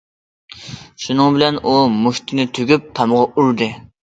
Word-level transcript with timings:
شۇنىڭ 1.03 1.35
بىلەن 1.35 1.59
ئۇ 1.65 1.75
مۇشتىنى 1.99 2.47
تۈگۈپ 2.57 2.89
تامغا 3.01 3.23
ئۇردى. 3.31 3.71